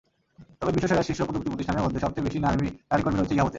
তবে 0.59 0.71
বিশ্বসেরা 0.75 1.03
শীর্ষ 1.07 1.21
প্রযুক্তি 1.27 1.49
প্রতিষ্ঠানের 1.51 1.83
মধ্যে 1.85 1.99
সবচেয়ে 2.03 2.25
বেশি 2.27 2.39
নারী 2.91 3.01
কর্মী 3.03 3.17
রয়েছে 3.17 3.35
ইয়াহুতে। 3.35 3.49